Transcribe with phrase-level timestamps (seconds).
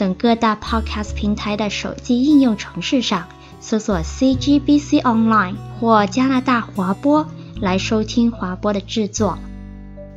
[0.00, 3.28] 等各大 Podcast 平台的手机应用程式上
[3.60, 7.28] 搜索 CGBC Online 或加拿大华播
[7.60, 9.38] 来收听华播的制作。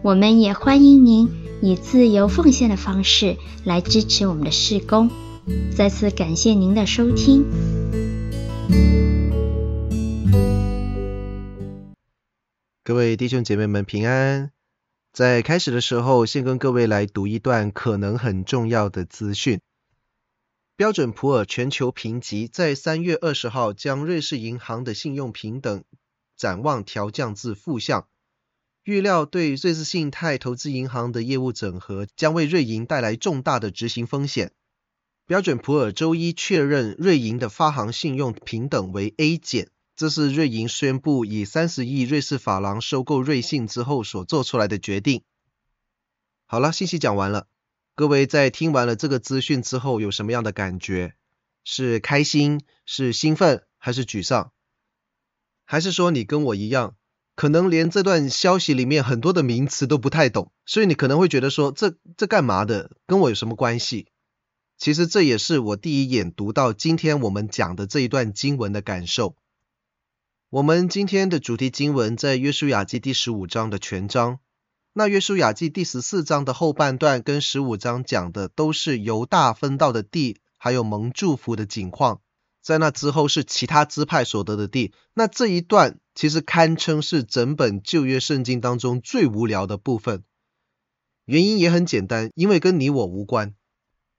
[0.02, 1.30] 我们也欢迎您
[1.62, 5.12] 以自由奉献的方式来支持我们的事工。
[5.76, 7.44] 再次感谢您的收听。
[12.86, 14.52] 各位弟兄姐妹们平安。
[15.12, 19.60] 在开始的时候，先跟各位来读一段可能很重要的资讯。
[20.76, 25.84] 标准普尔全球评级在三月二十号将瑞士银行的信用评等
[26.36, 28.08] 展望调降至负向，
[28.84, 34.52] 预料对瑞士信贷投资银行的业务整合将为瑞银带来重大的执行风险。
[35.28, 39.70] 标准普尔周一确认瑞银的发行信用评等为 A 减。
[39.96, 45.22] 这是瑞银宣布以三十亿瑞士法郎收购瑞信之后所做出来的决定。
[46.48, 47.46] 好了，信息讲完了。
[47.96, 51.14] 各位在听完了这个资讯之后有什么样的感觉？
[51.64, 54.52] 是开心、是兴奋，还是沮丧？
[55.64, 56.96] 还是说你跟我一样，
[57.36, 62.98] 可能连这段消息里面很多的名词都不太懂，所以你可能会觉得说，这这干嘛的？
[63.06, 64.08] 跟我有什么关系？
[64.76, 69.36] 其实这也是我第一眼读到今天我们讲的这一段经文的感受。
[70.50, 74.40] 我们今天的主题经文在约书亚记第十五章的全章。
[74.96, 82.22] 那约书亚记第十四章的后半段跟十五章讲的都是犹大分到的地，还有蒙祝福的景况。
[82.62, 84.94] 在那之后是其他支派所得的地。
[85.16, 90.24] 那这一段其实堪称是整本旧约圣经当中最无聊的部分。
[91.26, 93.56] 原因也很简单，因为跟你我无关，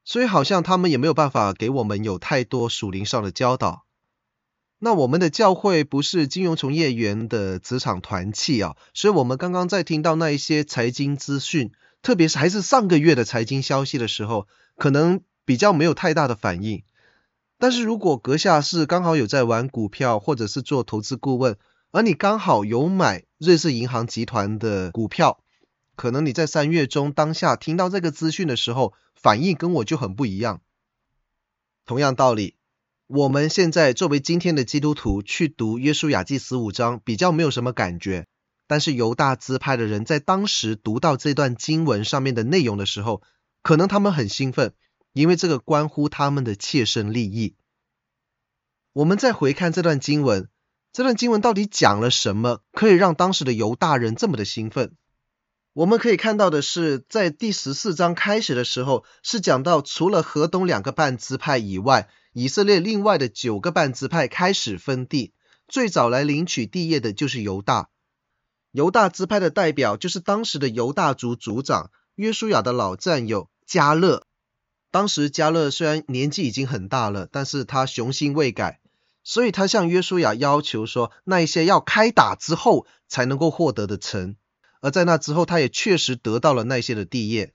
[0.05, 3.84] 所以好像他们也没有办法给我们有太多属灵上的教导。
[4.85, 11.73] 那我们的教会不是金融从业员的职场团契啊，所以我们刚刚在听到那一些财经资讯，
[12.03, 14.47] 特别是还是上个月的财经消息的时候，
[14.77, 16.83] 可能比较没有太大的反应。
[17.59, 21.57] 但是如果阁下是刚好有在玩股票，或者是做投资顾问，
[21.91, 25.41] 而你刚好有买瑞士银行集团的股票，
[25.97, 30.61] 可能你在三月中当下听到这个资讯的时候，反应跟我就很不一样。
[31.87, 32.57] 同样道理。
[33.17, 38.27] 我们现在作为今天的基督徒去读约书亚记十五章，比较没有什么感觉。
[38.67, 43.23] 但是犹大支派的人在当时读到这段经文上面的内容的时候，
[43.63, 44.75] 可能他们很兴奋，
[45.13, 47.55] 因为这个关乎他们的切身利益。
[48.93, 50.49] 我们再回看这段经文，
[50.93, 54.97] 这段经文到底讲了什么，可以让当时的犹大人这么的兴奋？
[55.73, 62.09] 我们可以看到的是，在第十四章开始的时候，是讲到除了河东两个半支派以外。
[62.35, 65.33] 以色列另外的九个半支派开始分地，
[65.69, 67.91] 最早来领取地业的就是犹大。
[68.73, 74.27] 犹大支派的代表就是当时的犹大族族长约书亚的老战友加勒。
[74.91, 78.81] 当时加勒虽然年纪已经很大了，但是他雄心未改，
[79.23, 84.35] 所以他向约书亚要求说，那一些要开打之后才能够获得的城，
[84.81, 87.54] 而在那之后，他也确实得到了那些的地业。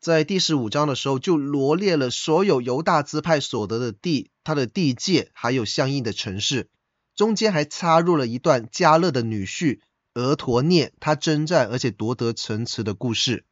[0.00, 6.70] 在第十五章的时候，就罗列了所有犹大支派所得的地，它的地界，还有相应的城市。
[7.14, 9.80] 中间还插入了一段迦勒的女婿
[10.14, 13.44] 俄陀聂，他征战而且夺得城池的故事。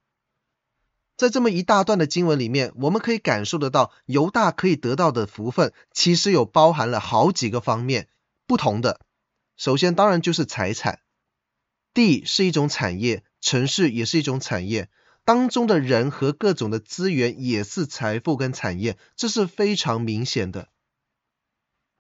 [1.18, 8.08] 在这么一大段的经文里面，我们可以感受得到，犹大可以得到的福分，其实有包含了好几个方面，
[8.46, 9.00] 不同的。
[9.58, 11.00] 首先，当然就是财产，
[11.92, 14.88] 地是一种产业，城市也是一种产业。
[15.28, 20.70] 当中的人和各种的资源也是财富跟产业，这是非常明显的。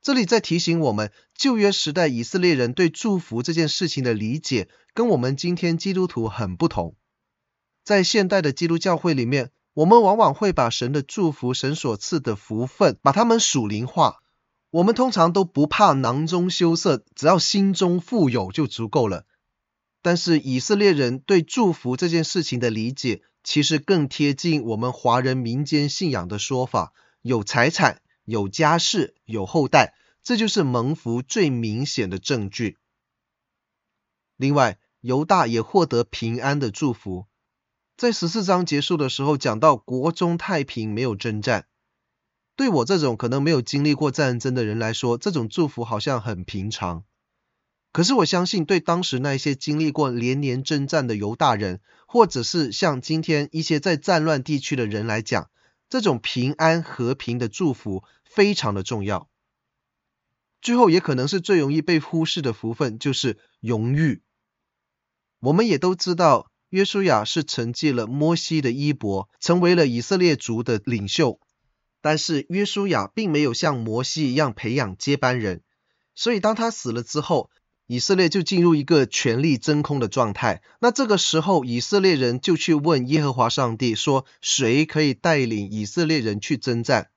[0.00, 6.96] 这里在提醒我们，旧约时代以色列人对祝福这件事情的理解，跟我们今天基督徒很不同。
[7.84, 14.22] 在现代的基督教会里面，我们往往会把神的祝福、神所赐的福分，把它们属灵化。
[14.70, 19.26] 我们通常都不怕囊中羞涩，只要心中富有就足够了。
[20.00, 26.92] 但是以色列人对祝福这件事情的理解，其实更贴近我们华人民间信仰的说法：
[27.22, 32.78] 有财产、有家室、有后代，这就是蒙福最明显的证据。
[34.36, 37.26] 另外，犹大也获得平安的祝福，
[37.96, 41.66] 在十四章结束的时候讲到国中太平，没有征战。
[42.54, 47.04] 对我这种可能没有经历过战争的人来说，这种祝福好像很平常。
[47.90, 55.50] 可是我相信，对当时那些经历过连年征战的犹大人，或者是像今天一些在战乱地区的人来讲，
[55.88, 59.28] 这种平安和平的祝福非常的重要。
[60.60, 64.22] 最后也可能是最容易被忽视的福分，就是荣誉。
[65.40, 71.40] 我们也都知道，约书亚是承继了摩西的衣钵，成为了以色列族的领袖。
[72.00, 75.62] 但是约书亚并没有像摩西一样培养接班人，
[76.14, 77.50] 所以当他死了之后，
[77.90, 80.62] 以色列就进入一个权力真空的状态。
[80.78, 87.08] 那这个时候，以色列人就去问耶和华上帝说：“谁可以带领以色列人去征战？”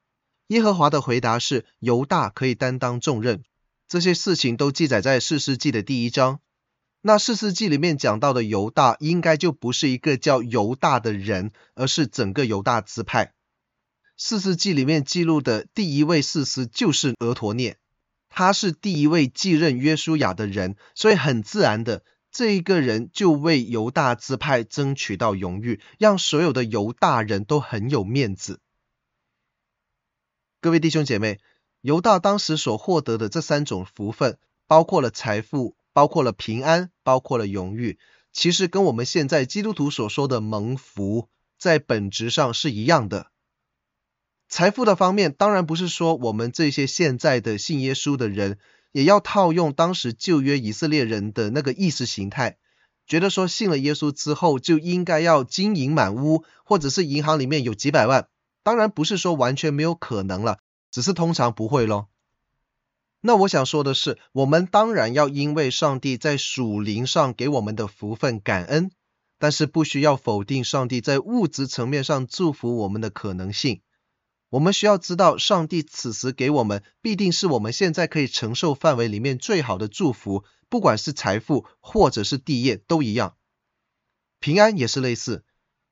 [0.48, 3.44] 耶和华的回答是：“犹大可以担当重任。”
[3.90, 6.40] 这些事情都记载在士师记的第一章。
[7.02, 13.34] 那士师记里面讲到的犹大，应该就不是一个叫犹大的人，而是整个犹大支派。
[14.16, 17.78] 士师记里面记录的第一位士师就是俄陀聂，
[18.32, 28.60] 他是第一位继任约书亚的人，所以很自然的，这一个人就为犹大支派争取到荣誉，让所有的犹大人都很有面子。
[30.60, 31.40] 各位弟兄姐妹，
[31.82, 35.76] 犹大当时所获得的这三种福分，包括了财富。
[35.94, 38.00] 包括了平安，包括了荣誉，
[38.32, 43.31] 其实跟我们现在基督徒所说的蒙福，在本质上是一样的。
[44.52, 48.60] 财富的方面，当然不是说我们这些现在的信耶稣的人，
[48.92, 52.58] 也要套用当时旧约以色列人的那个意识形态，
[53.08, 58.28] 觉得说信了耶稣之后就应该要金银满屋，或者是银行里面有几百万。
[58.62, 60.58] 当然不是说完全没有可能了，
[60.92, 62.10] 只是通常不会咯。
[63.22, 68.92] 那我想说的是，我们当然要因为上帝在属灵上给我们的福分感恩，
[69.40, 73.80] 但是不需要否定上帝在物质层面上祝福我们的可能性。
[74.52, 83.38] 我们需要知道，上帝此时给我们必定是我们现在可以承受范围里面最好的祝福，不管是财富或者是地业都一样。
[84.42, 85.46] 平安也是类似，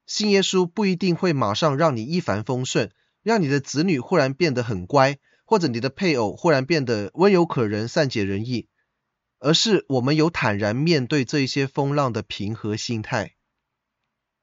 [0.05, 2.91] 信耶稣不一定会马上让你一帆风顺，
[3.23, 5.17] 让你的子女忽然变得很乖。
[5.45, 8.67] 或者你的配偶忽然变得温柔可人、善解人意，
[9.39, 13.33] 而是我们有坦然面对这一些风浪的平和心态。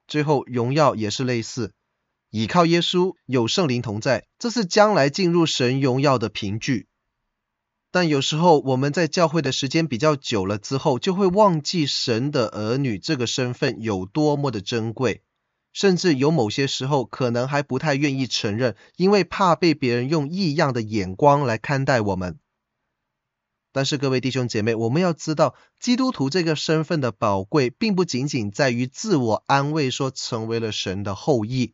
[0.05, 1.73] 最后，荣耀也是类似，
[2.29, 6.87] 倚靠耶稣，有圣灵同在，这是将来进入神荣耀的凭据。
[7.89, 15.23] 但有时候我们在教会的时间比较久了之后，就会忘记神的儿女这个身份有多么的珍贵。
[15.73, 22.39] 甚至有某些时候，可能还不太愿意承认，因为怕被别人用异样的眼光来看待我们。
[23.71, 31.73] 但是各位弟兄姐妹，我们要知道，基督徒这个身份的宝贵，并不仅仅在于自我安慰说成为了神的后裔，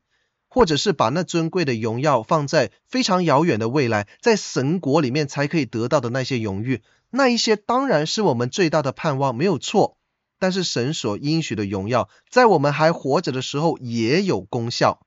[0.53, 6.83] 或者是把那尊贵的荣耀放在非常遥远的未来，在神国里面才可以得到的那些荣誉。
[7.09, 9.97] 那一些当然是我们最大的盼望，没有错。
[10.37, 15.03] 但是神所应许的荣耀，在我们还活着的时候也有功效。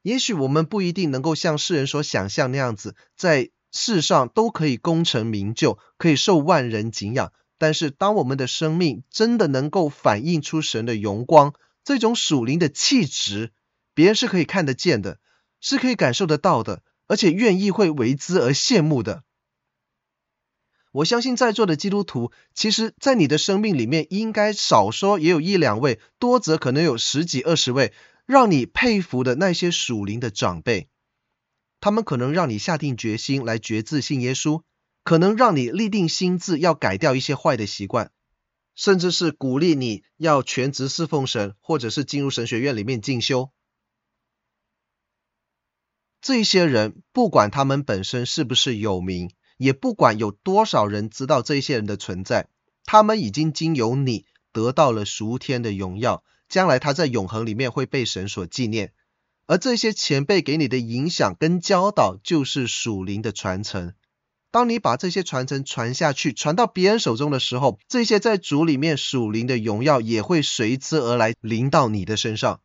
[0.00, 7.30] 也许我们不一定能够像世人所想象那样子，在世上都可以功成名就，可以受万人敬仰。
[7.58, 11.52] 但是当我们的生命真的能够反映出神的荣光，
[11.84, 13.52] 这种属灵的气质，
[13.98, 15.18] 别人是可以看得见的，
[15.60, 19.24] 是可以感受得到的，而且愿意会为之而羡慕的。
[20.92, 27.92] 我相信在座的基督徒，其实，在你的生命里面，应该少说也有一两位，多则可能有十几二十位，
[28.24, 30.88] 让你佩服的那些属灵的长辈。
[31.80, 34.62] 他们可能让你下定决心来决志信耶稣，
[35.02, 38.12] 可能让你立定心志要改掉一些坏的习惯，
[38.76, 43.50] 甚至是鼓励你要全职侍奉神，或者是进入神学院里面进修。
[46.20, 49.30] 这些人，不管他们本身是不是有名。
[49.56, 52.46] 也不管有多少人知道这些人的存在，
[52.84, 58.92] 他们已经经由你得到了属天的荣耀，将来他在永恒里面会被神所纪念。
[59.48, 63.94] 而这些前辈给你的影响跟教导，就是属灵的传承。
[64.52, 72.60] 当你把这些传承传下去，传到别人手中的时候，这些在主里面属灵的荣耀也会随之而来临到你的身上。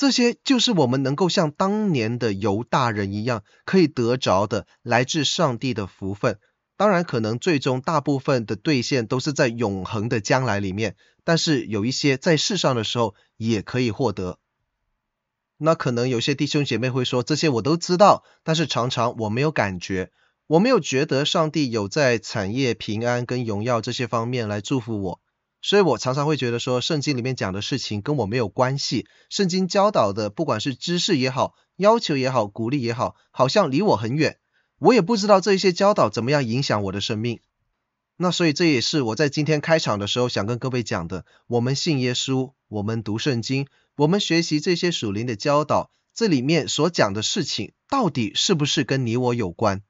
[0.00, 6.38] 这些就是我们能够像当年的犹大人一样，可以得着的来自上帝的福分。
[6.78, 14.38] 当然，可能最终大部分的兑现都是在永恒的将来里面，但是有一些在世上的时候也可以获得。
[15.58, 20.10] 那可能有些弟兄姐妹会说，这些我都知道，但是常常我没有感觉，
[20.46, 25.20] 我没有觉得上帝有在产业、平安跟荣耀这些方面来祝福我。
[25.62, 34.38] 所以我常常会觉得说，圣经里面讲的事情跟我没有关系，圣经教导的不管是知识也好，要求也好，鼓励也好，好像离我很远，
[34.78, 37.40] 我也不知道这些教导怎么样影响我的生命。
[38.16, 49.82] 那所以这也是我在今天开场的时候想跟各位讲的，我们信耶稣，我们读圣经，我们学习这些属灵的教导，这里面所讲的事情到底是不是跟你我有关？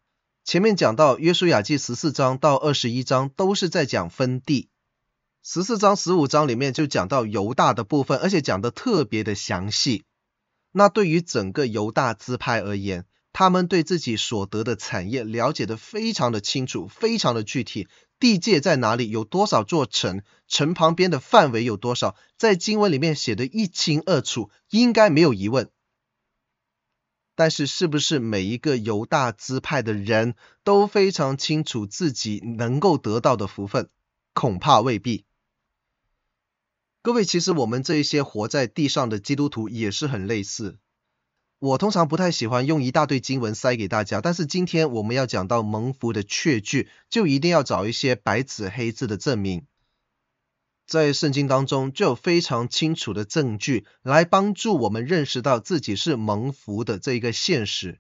[0.45, 4.70] 前面讲到约书亚记十四章到二十一章都是在讲分地。
[5.43, 10.05] 十四章、十五章里面就讲到犹大的部分，而且讲得特别的详细。
[10.71, 17.89] 那对于整个犹大支派而言，他们对自己所得的产业了解得非常的清楚，非常的具体。
[18.19, 19.09] 地界在哪里？
[19.09, 20.23] 有多少座城？
[20.47, 22.17] 城旁边的范围有多少？
[22.37, 25.71] 在经文里面写得一清二楚，应该没有疑问。
[27.35, 33.89] 但是，是不是每一个犹大支派的人都非常清楚自己能够得到的福分？
[34.35, 35.25] 恐怕未必。
[37.03, 40.79] 各位，其实我们这一些活在地上的基督徒也是很类似。
[41.59, 49.67] 我通常不太喜欢用一大堆经文塞给大家，但是今天我们要讲到蒙福的确据，就一定要找一些白纸黑字的证明。
[50.87, 57.99] 在圣经当中就有非常清楚的证据来帮助我们认识到自己是蒙福的这一个现实。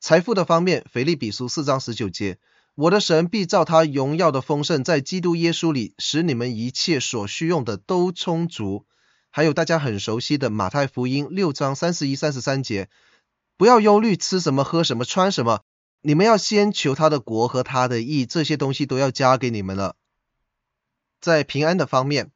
[0.00, 2.38] 财富的方面，腓立比书四章十九节。
[2.74, 8.86] 我的神必照他荣耀的丰盛，在基督耶稣里，使你们一切所需用的都充足。
[9.28, 12.88] 还有大家很熟悉的马太福音六章三十一、三十三节，
[13.58, 15.60] 不要忧虑吃什么、喝什么、穿什么，
[16.00, 19.96] 你们要先求他的国和他的义，这些东西都要加给你们了。
[21.20, 22.30] 在平安的方面，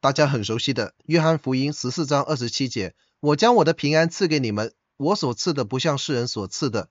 [0.00, 6.88] 大家很熟悉的约翰福音十四章二十七节，我将我的平安赐给你们，我所赐的不像世人所赐的。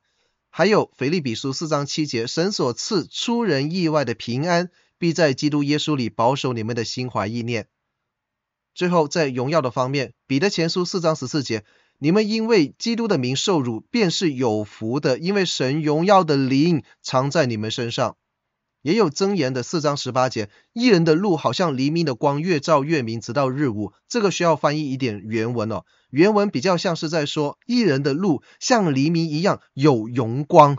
[0.57, 7.67] 还有腓立比书四章七节，神所赐出人意外的平安，必在基督耶稣里保守你们的心怀意念。
[8.73, 11.65] 最后在荣耀的方面，彼得前书四章十四节，
[11.99, 18.15] 你们因为基督的名受辱，便是有福的，因为神荣耀的灵藏在你们身上。
[18.85, 23.93] 也有箴言的四章十八节，一人的路好像黎明的光，越照越明，直到日午。
[24.07, 25.85] 这个需要翻译一点原文哦。
[26.11, 30.77] 原文比较像是在说，一人的路像黎明一样有荣光。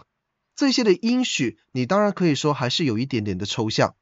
[0.55, 3.97] 这些的应许，你当然可以说还是有一点点的抽象。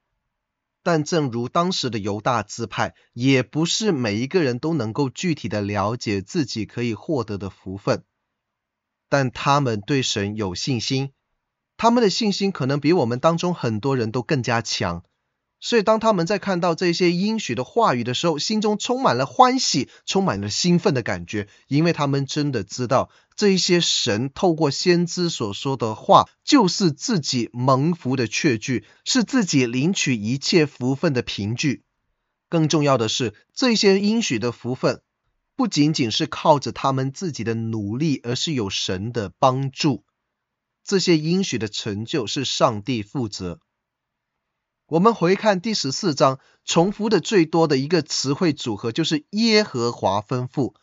[0.83, 8.05] 但正如当时的犹大支派，也不是每一个人都能够具体的了解自己可以获得的福分，
[9.09, 11.14] 但他们对神有信心。
[11.85, 15.03] 他们的信心可能比我们当中很多人都更加强，
[15.61, 31.83] 所以当他们在看到这些应许的话语的时候，心中充满了欢喜，充满了兴奋的感觉，因为他们真的知道这一些神透过先知所说的话，就是自己蒙福的确据，是自己领取一切福分的凭据。
[32.49, 35.03] 更重要的是，这些应许的福分
[35.55, 40.03] 不仅仅是靠着他们自己的努力，而是有神的帮助。
[40.85, 43.59] 这些应许的成就是上帝负责。
[44.87, 50.75] 我们回看第十四章，重复的最多的一个词汇组合就是耶和华吩咐。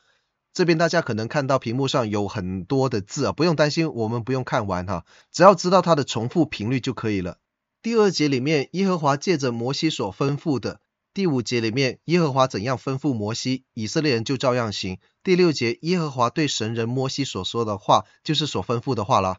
[0.53, 7.37] 这边大家可能看到屏幕上有很多的字啊，不用担心，我们不用看完哈，只要知道它的重复频率就可以了。
[7.83, 10.79] 第二节里面，耶和华借着摩西所吩咐的；
[11.13, 14.97] 第五节里面，耶和华怎样吩咐摩西，以色列人就照样行。
[15.23, 19.37] 第六节，耶和华对神人摩西所说的话，就是所吩咐的话了。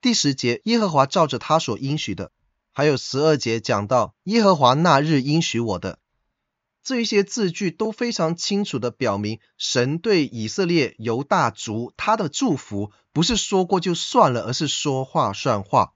[0.00, 2.30] 第十节，耶和华照着他所应许的，
[2.72, 5.98] 还有十二节讲到耶和华那日应许我的，
[6.82, 15.94] 这一些字句都非常清楚地表明，神对以色列犹大族他的祝福不是说过就算了，而是说话算话。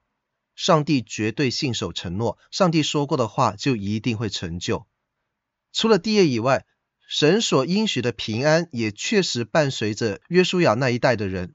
[0.57, 4.87] 上帝绝对信守承诺，上帝说过的话就一定会成就。
[5.73, 6.66] 除了地业以外，
[7.09, 11.54] 神所应许的平安也确实伴随着约书亚那一代的人。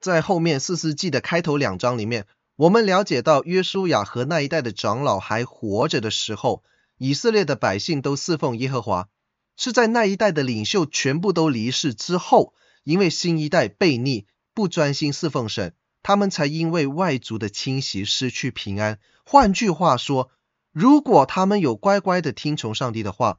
[0.00, 2.26] 在后面四世纪的开头两章里面，
[2.56, 6.62] 我们了解到约书亚和那一代的长老还活着的时候，
[6.98, 9.08] 以色列的百姓都侍奉耶和华，
[9.56, 18.98] 是在那一代的领袖全部都离世之后，因为新一代悖逆，不专心侍奉神，他们才因为外族的侵袭失去平安。
[19.24, 20.30] 换句话说，
[20.72, 23.38] 如果他们有乖乖的听从上帝的话，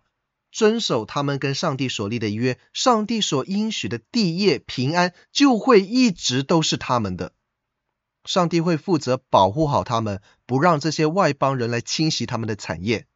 [0.52, 7.34] 遵守他们跟上帝所立的约，上帝所应许的地业平安就会一直都是他们的。
[8.26, 13.08] 上帝会负责保护好他们，不让这些外邦人来侵袭他们的产业。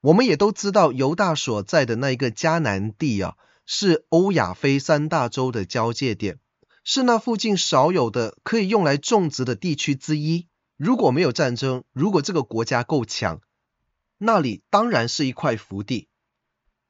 [0.00, 3.36] 我们也都知道，犹大所在的那一个迦南地啊，
[3.66, 6.38] 是欧亚非三大洲的交界点，
[6.84, 10.46] 是那附近少有的可以用来种植的地区之一。
[10.76, 13.40] 如果没有战争，如果这个国家够强。
[14.18, 16.08] 那里当然是一块福地。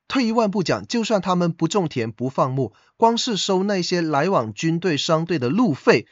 [0.06, 6.06] 退一万步讲，就算他们不种田不放牧，光是收那些来往军队商队的路费，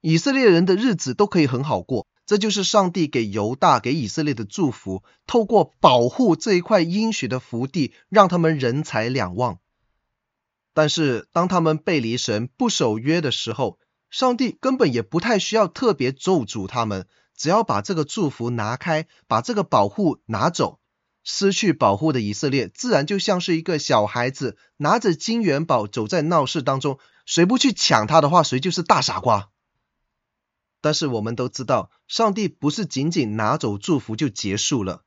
[0.00, 2.06] 以色列人的日子都可以很好过。
[2.26, 9.60] 这就是上帝给犹大、给以色列的祝福，透过保护这一块应许的福地，让他们人财两旺。
[10.74, 13.78] 但是当他们背离神、不守约的时候，
[14.10, 20.80] 上帝根本也不太需要特别咒诅他们，只要把这个祝福拿开，把这个保护拿走，
[21.28, 29.50] 失去保护的以色列，自然就像是一个小孩子拿着金元宝走在闹市当中，谁不去抢他的话，谁就是大傻瓜。
[30.80, 35.02] 但是我们都知道，上帝不是仅仅拿走祝福就结束了。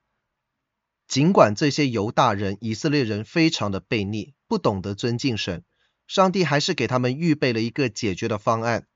[1.08, 5.64] 尽管这些犹大人、以色列人非常的悖逆，不懂得尊敬神，
[6.06, 8.88] 上帝还是给他们预备了一个解决的方案。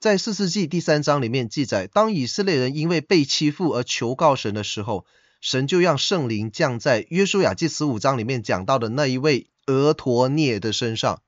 [0.00, 5.06] 在四世纪第三章里面记载，当以色列人因为被欺负而求告神的时候，
[5.40, 11.22] 神就让圣灵降在约书亚记十五章里面讲到的那一位俄陀聂的身上，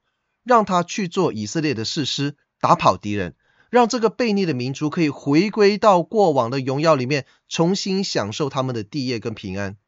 [0.44, 3.34] 让他去做以色列的士师，打跑敌人。
[3.70, 9.78] 让这个悖逆的民族可以回归到过往的荣耀里面，重新享受他们的地业跟平安。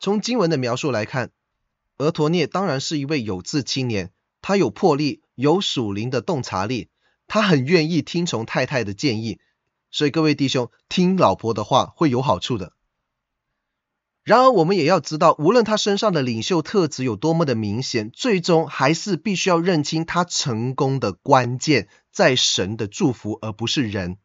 [0.00, 1.30] 从经文的描述来看，
[1.98, 6.88] 俄陀聂当然是一位有志青年，他有魄力，有属灵的洞察力，
[7.28, 9.38] 他很愿意听从太太的建议。
[9.92, 12.72] 所以各位弟兄，听老婆的话会有好处的。
[14.24, 24.18] 然而，我们也要知道，无论他身上的领袖特质有多么的明显，最终还是必须要认清他成功的关键在神的祝福，而不是人。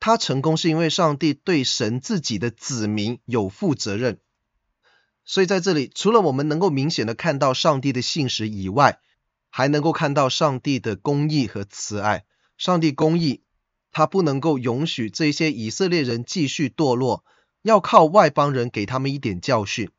[0.00, 4.20] 他成功是因为上帝对神自己的子民有负责任。
[5.24, 8.98] 所以在这里，除了我们能够明显的看到上帝的信实以外，
[9.50, 12.24] 还能够看到上帝的公义和慈爱。
[12.56, 13.42] 上帝公义，
[13.92, 17.24] 他不能够允许这些以色列人继续堕落。
[17.62, 19.90] 要靠外邦人给他们一点教训，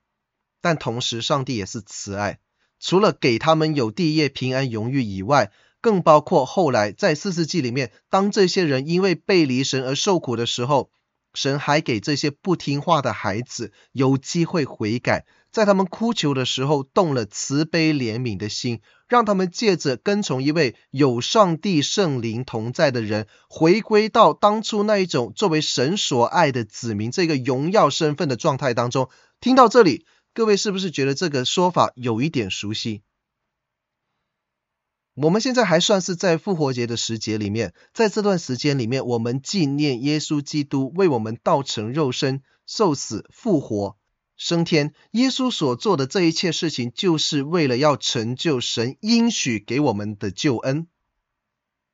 [0.62, 2.40] 但同时上帝也是慈爱，
[2.80, 10.90] 除了给他们有地业平安荣誉以外，更包括后来在四世纪里面，当这些人因为背离神而受苦的时候，
[11.34, 15.26] 神还给这些不听话的孩子有机会悔改。
[15.52, 29.10] 在他们哭求的时候，动了慈悲怜悯的心，让他们借着跟从一位有上帝圣灵同在的人，回归到当初那一种作为神所爱的子民这个荣耀身份的状态当中。
[29.42, 33.02] 听到这里，各位是不是觉得这个说法有一点熟悉？
[35.16, 43.99] 我们现在还算是在复活节的时节里面，在这段时间里面，我们纪念耶稣基督为我们道成肉身、受死、复活。
[44.40, 50.88] 升天，耶稣所做的这一切事情，就是为了要成就神应许给我们的救恩。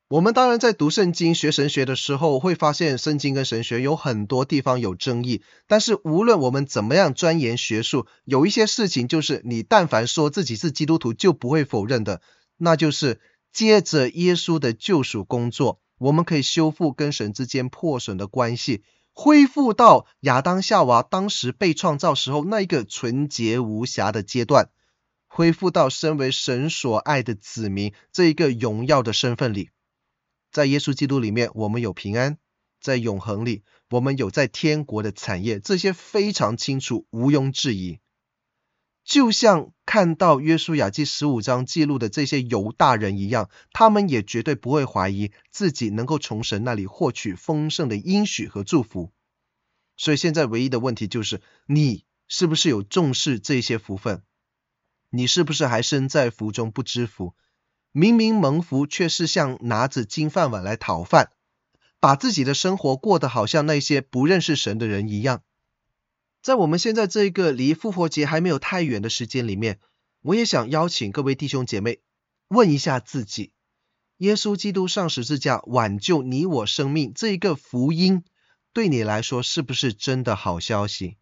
[0.08, 5.41] 我们当然在读圣经、学神学的时候，会发现圣经跟神学有很多地方有争议。
[5.65, 12.21] 但是无论我们怎么样钻研学术，有一些事情就是你但凡说自己是基督徒，就不会否认的，
[12.58, 13.19] 那就是
[13.51, 18.84] 接着耶稣的救赎工作，我们可以修复跟神之间破损的关系。
[19.17, 24.69] 恢复到亚当夏娃当时被创造时候那一个纯洁无瑕的阶段，
[25.25, 29.69] 恢复到身为神所爱的子民这一个荣耀的身份里，
[30.51, 32.34] 在耶稣基督里面，我们有平安；
[32.82, 37.99] 在永恒里，我们有在天国的产业，这些非常清楚，毋庸置疑。
[39.06, 49.12] 就像看到约书亚记十五章记录的这些犹大人一样，他们也绝对不会怀疑自己能够从神那里获取丰盛的应许和祝福。
[49.96, 54.24] 所以现在唯一的问题就是，你是不是有重视这些福分？
[55.12, 57.36] 你是不是还身在福中不知福？
[57.91, 61.32] 明明蒙福，却是像拿着金饭碗来讨饭，
[62.00, 65.44] 把自己的生活过得好像那些不认识神的人一样。
[66.45, 69.79] 在我们现在这一个离复活节还没有太远的时间里面，
[70.21, 72.01] 我也想邀请各位弟兄姐妹
[72.49, 73.51] 问一下自己：
[74.17, 78.23] 耶稣基督上十字架挽救你我生命这一个福音，
[78.73, 81.17] 对你来说是不是真的好消息？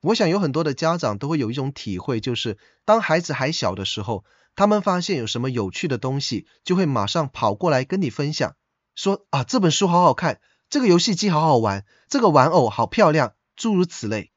[0.00, 8.54] 我想有很多的家长都会有一种体会，就是当孩子还小的时候，他们发现有什么有趣的东西，就会马上跑过来跟你分享，
[8.94, 10.40] 说啊，这本书好好看，
[10.70, 13.34] 这个游戏机好好玩，这个玩偶好漂亮。
[13.56, 14.32] 诸如此类，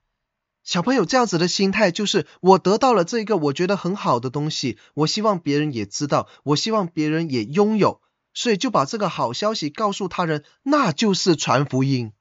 [0.64, 8.02] 小朋友这样子的心态就是，我得到了这个我觉得很好的东西，我希望别人也知道，我希望别人也拥有，
[8.34, 12.12] 所以就把这个好消息告诉他人，那就是传福音。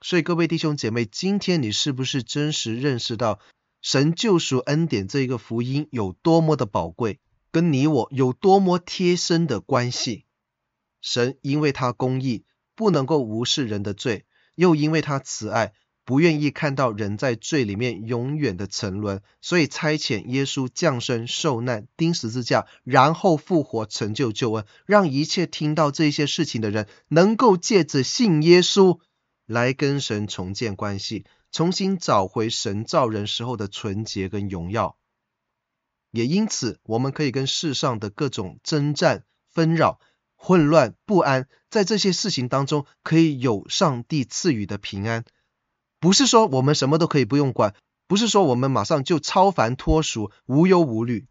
[0.00, 3.40] 所以各位弟兄姐妹，今天你是不是真实认识到
[3.80, 10.26] 神救赎恩典这一个福音有多么的宝贵，跟你我有多么贴身的关系？
[11.00, 14.26] 神因为他公义，不能够无视人的罪。
[14.54, 15.72] 又因为他慈爱，
[16.04, 28.98] 不愿意看到人在罪里面永远的沉沦，所以差遣耶稣降生、受难、钉十字架，然后复活，成就救恩，让一切听到这些事情的人，能够借着信耶稣
[29.46, 34.96] 来跟神重建关系，重新找回神造人时候的纯洁跟荣耀。
[36.10, 39.98] 也因此，我们可以跟世上的各种征战、纷扰、
[40.44, 45.24] 混乱、不安，在这些事情当中，可以有上帝赐予的平安。
[46.00, 47.76] 不是说我们什么都可以不用管，
[48.08, 51.28] 不是说我们马上就超凡脱俗、无忧无虑，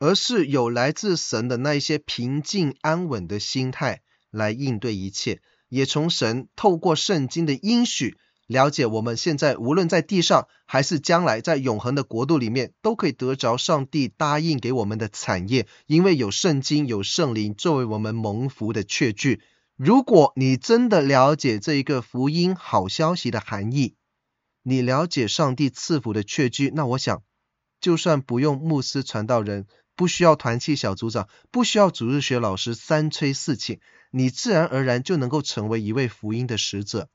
[0.00, 8.18] 而是有来自神的那一些平静安稳的心态来应对一切，也从神透过圣经的应许。
[8.46, 19.40] 了解我们现在无论在地上还是将来在永恒的国度里面，都可以得着上帝答应给我们的产业，因为有圣经、有圣灵作为我们蒙福的确据。
[19.76, 23.96] 如果你真的了解这一个福音好消息的含义，
[24.62, 27.22] 你了解上帝赐福的确据，那我想，
[27.80, 33.80] 就算不用牧师传道人，不需要团契小组长，不需要主日学老师三催四请，
[34.10, 37.08] 你自然而然就能够成为一位福音的使者。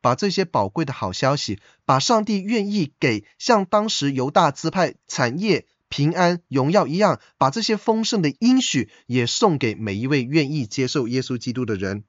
[0.00, 12.04] 把这些宝贵的好消息，把上帝愿意给像当时犹大支派产业、平安、荣耀一样，把这些丰盛的应许也送给每一位愿意接受耶稣基督的人。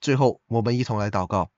[0.00, 1.50] 最后，我们一同来祷告，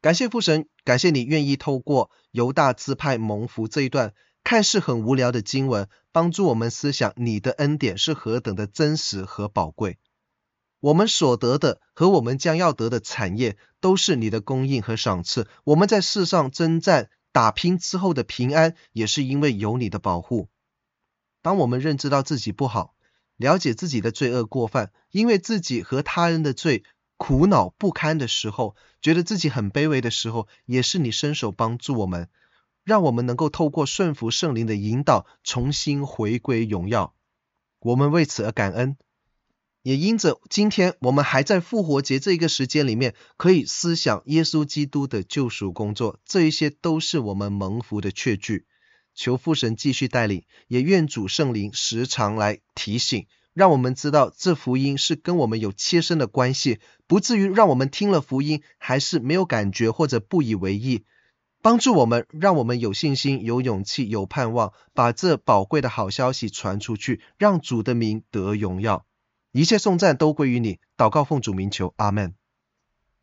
[0.00, 9.98] 感谢父神，感谢你愿意透过犹大支派蒙福这一段看似很无聊的经文，帮助我们思想你的恩典是何等的真实和宝贵。
[10.86, 15.48] 我们所得的和我们将要得的产业，都是你的供应和赏赐。
[15.64, 20.48] 我们在世上征战打拼之后的平安，也是因为有你的保护。
[21.42, 22.94] 当我们认知到自己不好，
[23.36, 26.84] 了解自己的罪恶过犯，因为自己和他人的罪
[27.16, 32.28] 苦恼不堪的时候，觉得自己很卑微的时候，也是你伸手帮助我们，
[32.84, 37.12] 让我们能够透过顺服圣灵的引导，重新回归荣耀。
[37.80, 38.96] 我们为此而感恩。
[39.86, 48.66] 也因着今天我们还在复活节这一个时间里面，可以思想耶稣基督的救赎工作，这一些都是我们蒙福的确据。
[49.14, 61.04] 求父神继续带领，也愿主圣灵时常来提醒，让我们知道这福音是跟我们有切身的关系，不至于让我们听了福音还是没有感觉或者不以为意。
[61.62, 69.06] 帮助我们，让我们有信心、有勇气、有盼望，把这宝贵的好消息传出去，让主的名得荣耀。
[69.56, 72.34] 一切颂赞都归于你，祷告奉主名求，阿门。